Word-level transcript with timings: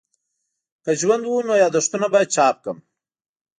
که 0.83 0.91
ژوند 0.99 1.23
وو 1.25 1.37
نو 1.47 1.53
یادښتونه 1.63 2.07
به 2.13 2.19
چاپ 2.35 2.55
کړم. 2.63 2.77